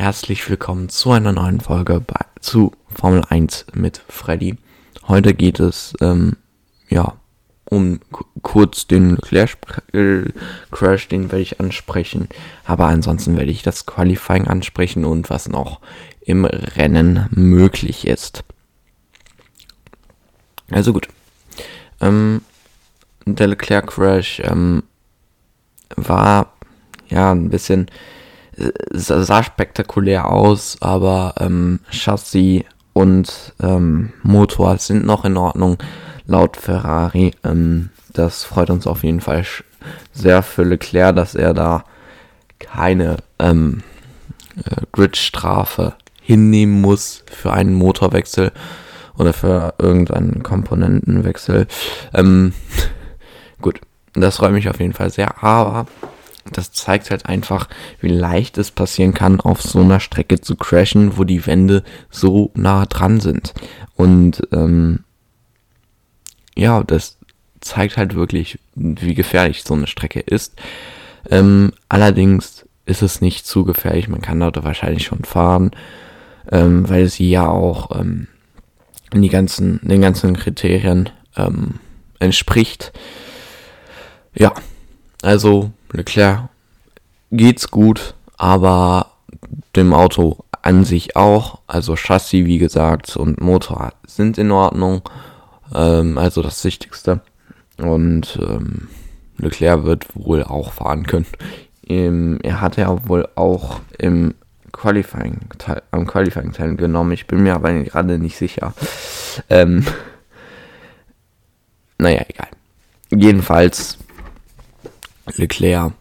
[0.00, 4.56] herzlich willkommen zu einer neuen Folge bei, zu Formel 1 mit Freddy.
[5.06, 6.38] Heute geht es, ähm,
[6.88, 7.16] ja,
[7.66, 8.00] um
[8.40, 9.58] kurz den Leclerc
[10.70, 12.30] Crash, den werde ich ansprechen,
[12.64, 15.80] aber ansonsten werde ich das Qualifying ansprechen und was noch
[16.22, 18.42] im Rennen möglich ist.
[20.70, 21.08] Also gut.
[22.00, 22.40] Ähm,
[23.26, 24.82] der Leclerc Crash ähm,
[25.94, 26.54] war
[27.10, 27.90] ja ein bisschen
[28.90, 35.78] sah spektakulär aus, aber ähm, Chassis und ähm, Motor sind noch in Ordnung
[36.26, 37.32] laut Ferrari.
[37.44, 39.44] Ähm, das freut uns auf jeden Fall
[40.12, 41.84] sehr für Leclerc, dass er da
[42.58, 43.82] keine ähm,
[44.56, 48.52] äh, Gridstrafe hinnehmen muss für einen Motorwechsel
[49.16, 51.66] oder für irgendeinen Komponentenwechsel.
[52.14, 52.52] Ähm,
[53.60, 53.80] gut,
[54.14, 55.86] das freut mich auf jeden Fall sehr, aber
[56.52, 57.68] das zeigt halt einfach,
[58.00, 62.50] wie leicht es passieren kann, auf so einer Strecke zu crashen, wo die Wände so
[62.54, 63.54] nah dran sind.
[63.96, 65.04] Und ähm,
[66.56, 67.18] ja, das
[67.60, 70.54] zeigt halt wirklich, wie gefährlich so eine Strecke ist.
[71.28, 75.70] Ähm, allerdings ist es nicht zu gefährlich, man kann dort wahrscheinlich schon fahren,
[76.50, 78.28] ähm, weil sie ja auch ähm,
[79.12, 81.74] die ganzen, den ganzen Kriterien ähm,
[82.18, 82.92] entspricht.
[84.34, 84.54] Ja,
[85.22, 86.48] also Leclerc
[87.30, 89.06] geht's gut, aber
[89.76, 95.02] dem Auto an sich auch, also Chassis wie gesagt und Motor sind in Ordnung,
[95.74, 97.20] ähm, also das Wichtigste.
[97.78, 98.88] Und ähm,
[99.38, 101.26] Leclerc wird wohl auch fahren können.
[101.86, 104.34] Ähm, er hat ja wohl auch im
[104.72, 107.12] Qualifying teil, am Qualifying teilgenommen.
[107.12, 108.74] Ich bin mir aber gerade nicht sicher.
[109.48, 109.84] Ähm,
[111.98, 112.48] naja, egal.
[113.10, 113.98] Jedenfalls
[115.36, 115.92] Leclerc,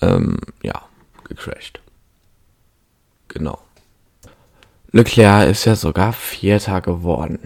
[0.00, 0.82] ähm, ja,
[1.24, 1.80] gecrashed.
[3.28, 3.58] Genau.
[4.92, 7.40] Leclerc ist ja sogar Vierter geworden.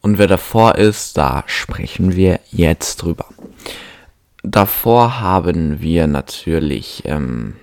[0.00, 3.26] Und wer davor ist, da sprechen wir jetzt drüber.
[4.42, 7.56] Davor haben wir natürlich, ähm,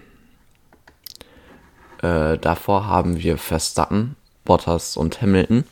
[2.04, 5.64] äh, davor haben wir Verstappen, Bottas und Hamilton.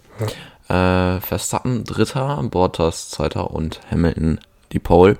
[0.67, 4.39] Äh, Verstappen Dritter, Bottas Zweiter und Hamilton
[4.71, 5.17] die Pole.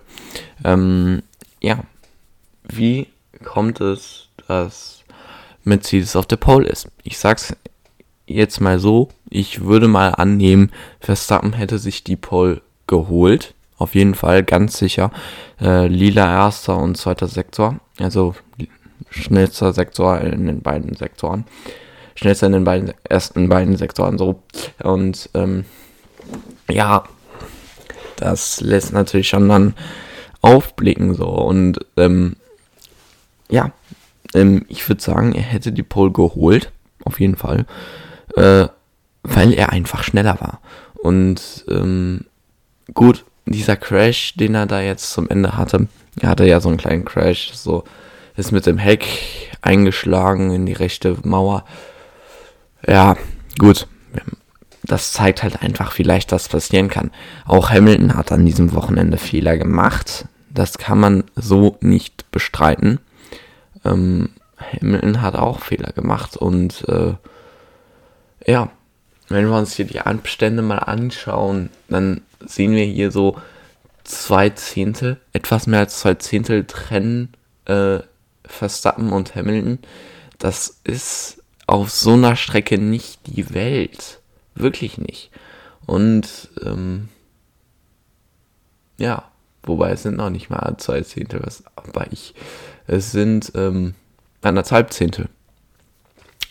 [0.63, 1.23] Ähm,
[1.61, 1.79] ja,
[2.63, 3.07] wie
[3.43, 5.03] kommt es, dass
[5.63, 6.87] Mercedes auf der Pole ist?
[7.03, 7.55] Ich sag's
[8.27, 13.53] jetzt mal so, ich würde mal annehmen, Verstappen hätte sich die Pole geholt.
[13.77, 15.11] Auf jeden Fall, ganz sicher.
[15.59, 17.79] Äh, lila erster und zweiter Sektor.
[17.99, 18.35] Also
[19.09, 21.45] schnellster Sektor in den beiden Sektoren.
[22.15, 24.41] Schnellster in den beiden ersten beiden Sektoren so.
[24.81, 25.65] Und ähm,
[26.69, 27.03] ja,
[28.17, 29.73] das lässt natürlich schon dann
[30.41, 31.27] aufblicken so.
[31.27, 32.35] Und ähm,
[33.49, 33.71] ja,
[34.33, 36.71] ähm, ich würde sagen, er hätte die Pole geholt,
[37.03, 37.65] auf jeden Fall,
[38.35, 38.67] äh,
[39.23, 40.59] weil er einfach schneller war.
[40.95, 42.25] Und ähm,
[42.93, 45.87] gut, dieser Crash, den er da jetzt zum Ende hatte,
[46.19, 47.83] er hatte ja so einen kleinen Crash, so
[48.35, 49.07] ist mit dem Heck
[49.61, 51.65] eingeschlagen in die rechte Mauer.
[52.87, 53.15] Ja,
[53.57, 53.87] gut,
[54.85, 57.11] das zeigt halt einfach, wie leicht das passieren kann.
[57.45, 60.25] Auch Hamilton hat an diesem Wochenende Fehler gemacht.
[60.49, 62.99] Das kann man so nicht bestreiten.
[63.83, 67.13] Ähm, Hamilton hat auch Fehler gemacht und äh,
[68.45, 68.69] ja,
[69.27, 73.37] wenn wir uns hier die Abstände mal anschauen, dann sehen wir hier so
[74.03, 77.33] zwei Zehntel, etwas mehr als zwei Zehntel trennen
[77.65, 77.99] äh,
[78.45, 79.79] Verstappen und Hamilton.
[80.37, 84.19] Das ist auf so einer Strecke nicht die Welt.
[84.55, 85.31] Wirklich nicht.
[85.85, 87.09] Und ähm,
[88.97, 89.23] ja,
[89.63, 92.33] wobei es sind noch nicht mal zwei Zehntel, was, aber ich,
[92.87, 93.93] es sind ähm,
[94.41, 95.29] anderthalb Zehntel.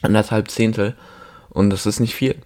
[0.03, 0.95] Anderthalb Zehntel
[1.51, 2.37] und das ist nicht viel.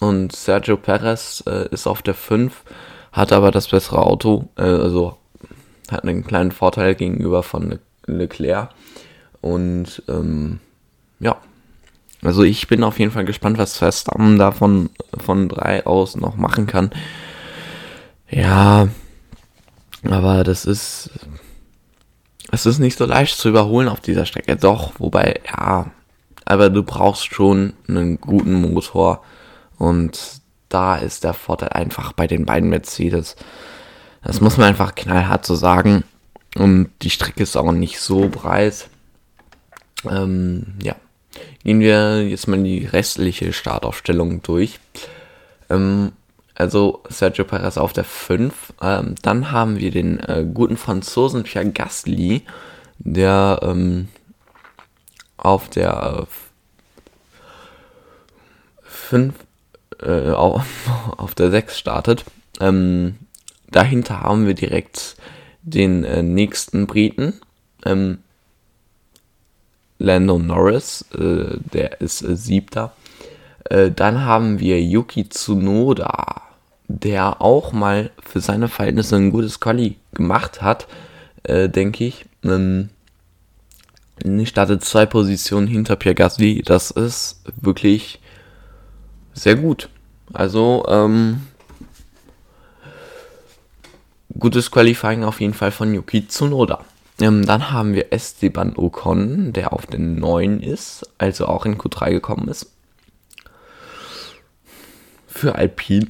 [0.00, 2.64] Und Sergio Perez äh, ist auf der 5,
[3.12, 5.16] hat aber das bessere Auto, äh, also
[5.90, 8.70] hat einen kleinen Vorteil gegenüber von Le Leclerc.
[9.40, 10.60] Und ähm,
[11.20, 11.36] ja,
[12.24, 16.36] also ich bin auf jeden Fall gespannt, was Verstappen da von, von drei aus noch
[16.36, 16.90] machen kann.
[18.30, 18.88] Ja,
[20.02, 21.10] aber das ist,
[22.50, 24.56] es ist nicht so leicht zu überholen auf dieser Strecke.
[24.56, 25.90] Doch, wobei, ja,
[26.44, 29.22] aber du brauchst schon einen guten Motor
[29.78, 30.18] und
[30.68, 33.36] da ist der Vorteil einfach bei den beiden Mercedes.
[34.22, 36.04] Das muss man einfach knallhart so sagen.
[36.56, 38.88] Und die Strecke ist auch nicht so breit.
[40.08, 40.96] Ähm, ja.
[41.62, 44.78] Gehen wir jetzt mal die restliche Startaufstellung durch.
[45.70, 46.12] Ähm,
[46.54, 48.74] also Sergio Perez auf der 5.
[48.80, 52.42] Ähm, dann haben wir den äh, guten Franzosen Pierre Gasly,
[52.98, 54.08] der ähm,
[55.36, 56.26] auf der
[58.82, 59.34] 5
[60.00, 60.66] äh, auf,
[61.16, 62.24] auf der 6 startet.
[62.60, 63.16] Ähm,
[63.68, 65.16] dahinter haben wir direkt
[65.62, 67.40] den äh, nächsten Briten,
[67.84, 68.18] ähm,
[70.04, 72.92] Lando Norris, äh, der ist äh, siebter.
[73.64, 76.42] Äh, dann haben wir Yuki Tsunoda,
[76.86, 80.86] der auch mal für seine Verhältnisse ein gutes Quali gemacht hat,
[81.44, 82.26] äh, denke ich.
[82.44, 82.90] Ähm,
[84.44, 86.62] startet zwei Positionen hinter Pierre Gasly.
[86.62, 88.20] Das ist wirklich
[89.32, 89.88] sehr gut.
[90.32, 91.46] Also, ähm,
[94.38, 96.84] gutes Qualifying auf jeden Fall von Yuki Tsunoda.
[97.20, 102.10] Ähm, dann haben wir Esteban Ocon, der auf den 9 ist, also auch in Q3
[102.10, 102.72] gekommen ist.
[105.26, 106.08] Für Alpine.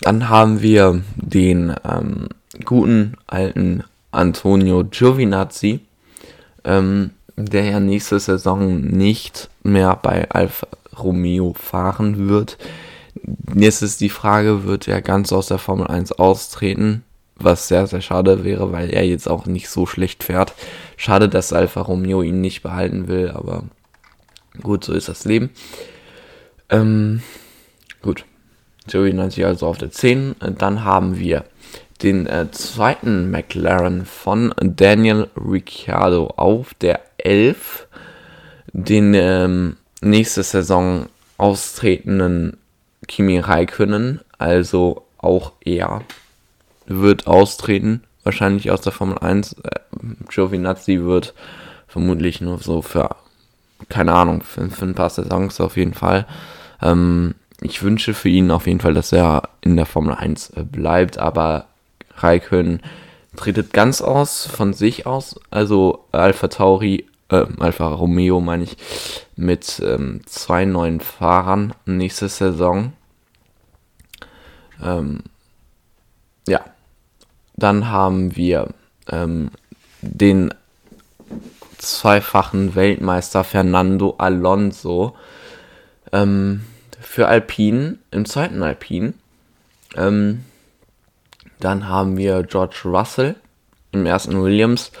[0.00, 2.28] Dann haben wir den ähm,
[2.64, 5.80] guten alten Antonio Giovinazzi,
[6.64, 10.66] ähm, der ja nächste Saison nicht mehr bei Alfa
[10.96, 12.58] Romeo fahren wird.
[13.54, 17.04] Jetzt ist die Frage, wird er ganz aus der Formel 1 austreten?
[17.38, 20.54] Was sehr, sehr schade wäre, weil er jetzt auch nicht so schlecht fährt.
[20.96, 23.64] Schade, dass Alfa Romeo ihn nicht behalten will, aber
[24.62, 25.50] gut, so ist das Leben.
[26.68, 27.22] Ähm,
[28.02, 28.24] gut.
[28.88, 30.36] Joey 90 also auf der 10.
[30.58, 31.44] Dann haben wir
[32.02, 37.86] den äh, zweiten McLaren von Daniel Ricciardo auf der 11.
[38.72, 41.06] Den ähm, nächste Saison
[41.36, 42.58] austretenden
[43.06, 46.02] Kimi Räikkönen, also auch er
[46.88, 49.54] wird austreten, wahrscheinlich aus der Formel 1.
[49.62, 49.80] Äh,
[50.28, 51.34] Giovinazzi wird
[51.86, 53.16] vermutlich nur so für,
[53.88, 56.26] keine Ahnung, für, für ein paar Saisons auf jeden Fall.
[56.82, 60.64] Ähm, ich wünsche für ihn auf jeden Fall, dass er in der Formel 1 äh,
[60.64, 61.66] bleibt, aber
[62.16, 62.80] Raikön
[63.36, 65.40] tretet ganz aus von sich aus.
[65.50, 68.76] Also Alpha Tauri, äh, Alpha Romeo meine ich,
[69.36, 72.92] mit ähm, zwei neuen Fahrern nächste Saison.
[74.82, 75.20] Ähm,
[76.46, 76.64] ja,
[77.58, 78.68] dann haben wir
[79.08, 79.50] ähm,
[80.00, 80.54] den
[81.78, 85.16] zweifachen Weltmeister Fernando Alonso
[86.12, 86.64] ähm,
[87.00, 89.14] für Alpine, im zweiten Alpine.
[89.96, 90.44] Ähm,
[91.58, 93.34] dann haben wir George Russell
[93.90, 94.92] im ersten Williams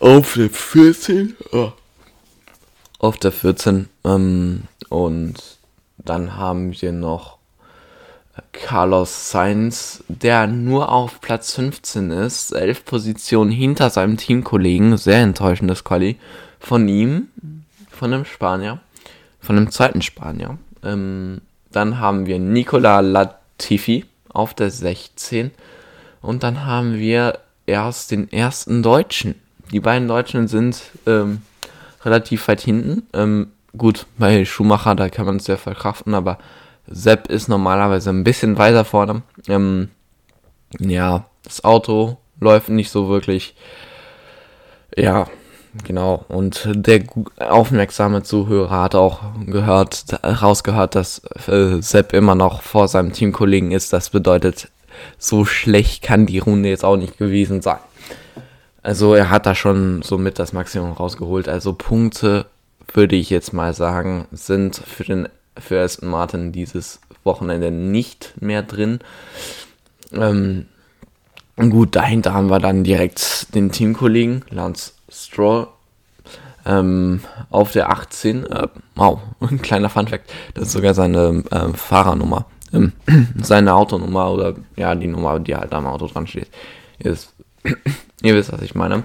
[0.00, 1.36] auf der 14.
[1.52, 1.72] Oh.
[2.98, 3.88] Auf der 14.
[4.04, 5.58] Ähm, und
[5.96, 7.37] dann haben wir noch
[8.52, 15.84] Carlos Sainz, der nur auf Platz 15 ist, elf Positionen hinter seinem Teamkollegen, sehr enttäuschendes
[15.84, 16.16] Quali
[16.60, 17.28] von ihm,
[17.90, 18.80] von dem Spanier,
[19.40, 20.58] von dem zweiten Spanier.
[20.82, 21.40] Ähm,
[21.72, 25.50] dann haben wir Nicola Latifi auf der 16
[26.20, 29.34] und dann haben wir erst den ersten Deutschen.
[29.72, 31.42] Die beiden Deutschen sind ähm,
[32.04, 33.06] relativ weit hinten.
[33.12, 36.38] Ähm, gut, bei Schumacher, da kann man es sehr verkraften, aber
[36.90, 39.22] Sepp ist normalerweise ein bisschen weiter vorne.
[39.48, 39.88] Ähm,
[40.78, 43.54] ja, das Auto läuft nicht so wirklich.
[44.96, 45.26] Ja,
[45.84, 46.24] genau.
[46.28, 47.04] Und der
[47.38, 53.92] aufmerksame Zuhörer hat auch gehört, rausgehört, dass äh, Sepp immer noch vor seinem Teamkollegen ist.
[53.92, 54.68] Das bedeutet,
[55.18, 57.78] so schlecht kann die Runde jetzt auch nicht gewesen sein.
[58.82, 61.48] Also er hat da schon so mit das Maximum rausgeholt.
[61.48, 62.46] Also Punkte
[62.92, 65.28] würde ich jetzt mal sagen, sind für den
[65.60, 69.00] für Aston Martin dieses Wochenende nicht mehr drin.
[70.12, 70.66] Ähm,
[71.56, 75.68] gut, dahinter haben wir dann direkt den Teamkollegen Lance Stroll
[76.66, 78.46] ähm, auf der 18.
[78.46, 80.30] Äh, wow, ein kleiner Funfact.
[80.54, 82.46] Das ist sogar seine äh, Fahrernummer.
[82.72, 82.92] Ähm,
[83.42, 86.48] seine Autonummer oder ja, die Nummer, die halt am Auto dran steht.
[86.98, 87.34] Ist,
[88.22, 89.04] ihr wisst, was ich meine.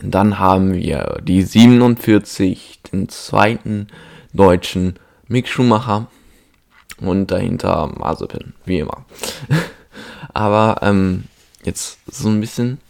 [0.00, 3.88] Dann haben wir die 47, den zweiten
[4.32, 6.06] deutschen Mick Schumacher
[6.98, 9.04] und dahinter Mazepin, wie immer.
[10.32, 11.24] Aber ähm,
[11.64, 12.80] jetzt so ein bisschen.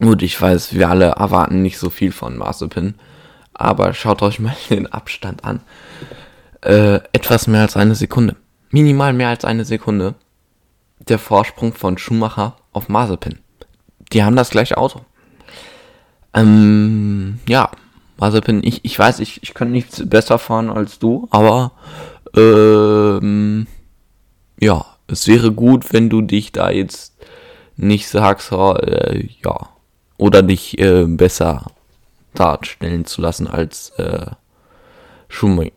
[0.00, 2.94] Gut, ich weiß, wir alle erwarten nicht so viel von Mazepin,
[3.54, 5.60] aber schaut euch mal den Abstand an.
[6.62, 8.36] Äh, etwas mehr als eine Sekunde.
[8.70, 10.14] Minimal mehr als eine Sekunde.
[10.98, 13.38] Der Vorsprung von Schumacher auf Mazepin.
[14.12, 15.02] Die haben das gleiche Auto.
[16.34, 17.70] Ähm, ja,
[18.18, 21.72] Mazepin, ich, ich weiß, ich, ich könnte nicht besser fahren als du, aber
[22.36, 23.66] ähm,
[24.60, 27.14] ja, es wäre gut, wenn du dich da jetzt
[27.76, 29.68] nicht sagst, äh, ja,
[30.16, 31.66] oder dich äh, besser
[32.34, 34.26] darstellen zu lassen als äh,
[35.28, 35.70] Schum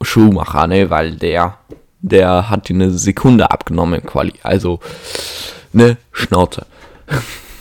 [0.00, 1.58] Schumacher, ne, weil der,
[2.00, 4.34] der hat dir eine Sekunde abgenommen im Quali.
[4.42, 4.80] Also,
[5.72, 6.66] ne Schnauze.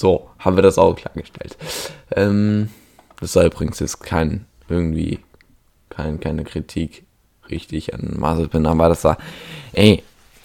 [0.00, 1.56] so, haben wir das auch klargestellt.
[2.16, 2.70] Ähm,
[3.20, 5.20] das soll übrigens jetzt kein, irgendwie,
[5.90, 7.04] kein, keine Kritik
[7.50, 9.18] richtig an Mazepin, aber das war,
[9.72, 10.02] ey,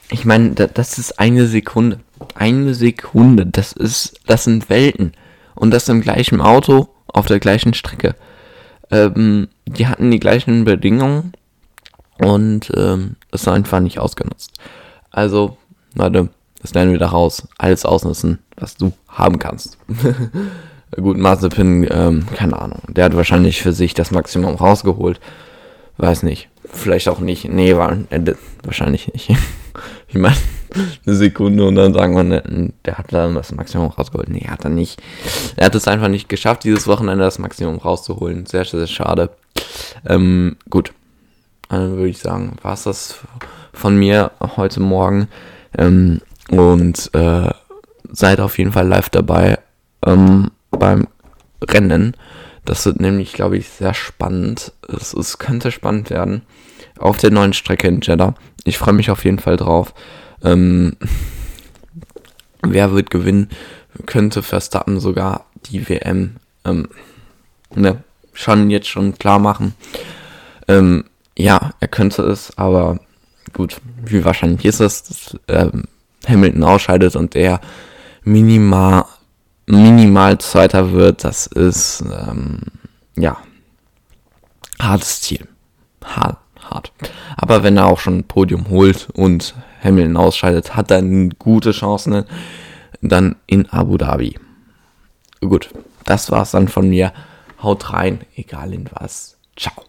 [0.09, 1.99] ich meine, das ist eine Sekunde.
[2.35, 5.13] Eine Sekunde, das ist, das sind Welten.
[5.55, 8.15] Und das im gleichen Auto, auf der gleichen Strecke.
[8.91, 11.33] Ähm, die hatten die gleichen Bedingungen
[12.19, 14.51] und ähm, ist einfach nicht ausgenutzt.
[15.11, 15.57] Also,
[15.95, 16.29] Leute,
[16.65, 17.47] das lernen wir da raus.
[17.59, 19.77] Alles ausnutzen, was du haben kannst.
[20.99, 22.81] Gut, Mazepin, ähm, keine Ahnung.
[22.87, 25.19] Der hat wahrscheinlich für sich das Maximum rausgeholt.
[25.97, 26.49] Weiß nicht.
[26.67, 27.47] Vielleicht auch nicht.
[27.47, 29.29] Nee, war, äh, wahrscheinlich nicht.
[30.07, 30.35] ich meine,
[31.05, 34.29] eine Sekunde und dann sagen wir, der hat dann das Maximum rausgeholt.
[34.29, 34.99] Nee, hat er nicht.
[35.57, 38.47] Er hat es einfach nicht geschafft, dieses Wochenende das Maximum rauszuholen.
[38.47, 39.29] Sehr, sehr schade.
[40.07, 40.93] Ähm, gut.
[41.69, 43.19] Dann würde ich sagen, war es das
[43.71, 45.27] von mir heute Morgen.
[45.77, 47.49] Ähm, und äh,
[48.11, 49.59] seid auf jeden Fall live dabei
[50.05, 51.07] ähm, beim
[51.61, 52.15] Rennen.
[52.63, 54.71] Das wird nämlich, glaube ich, sehr spannend.
[54.87, 56.41] Es, es könnte spannend werden
[56.97, 58.33] auf der neuen Strecke in Jeddah.
[58.63, 59.93] Ich freue mich auf jeden Fall drauf.
[60.43, 60.97] Ähm,
[62.61, 63.49] wer wird gewinnen?
[64.05, 66.87] Könnte Verstappen sogar die WM ähm,
[67.73, 69.75] ne, schon jetzt schon klar machen.
[70.67, 71.05] Ähm,
[71.37, 72.99] ja, er könnte es, aber
[73.53, 75.83] gut, wie wahrscheinlich ist es, dass ähm,
[76.29, 77.59] Hamilton ausscheidet und er
[78.23, 79.05] minimal,
[79.65, 82.59] minimal Zweiter wird, das ist, ähm,
[83.17, 83.37] ja,
[84.79, 85.47] hartes Ziel.
[86.03, 86.37] Hart,
[86.69, 86.91] hart.
[87.35, 91.01] Aber wenn er auch schon ein Podium holt und Hamilton ausscheidet, hat er
[91.39, 92.25] gute Chancen
[93.01, 94.37] dann in Abu Dhabi.
[95.41, 95.69] Gut,
[96.05, 97.13] das war's dann von mir.
[97.61, 99.37] Haut rein, egal in was.
[99.55, 99.83] Ciao.